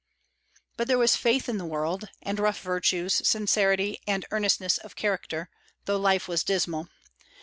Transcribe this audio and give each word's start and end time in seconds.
But 0.77 0.87
there 0.87 0.97
was 0.97 1.15
faith 1.15 1.47
in 1.47 1.59
the 1.59 1.63
world, 1.65 2.09
and 2.23 2.39
rough 2.39 2.59
virtues, 2.61 3.21
sincerity, 3.23 3.99
and 4.07 4.25
earnestness 4.31 4.79
of 4.79 4.95
character, 4.95 5.51
though 5.85 5.97
life 5.97 6.27
was 6.27 6.43
dismal. 6.43 6.89